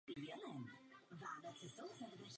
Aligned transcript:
Později 0.07 0.27
byl 0.41 0.49
objeven 0.49 0.89
na 1.43 1.51
území 1.53 1.69
Slovenska. 1.69 2.23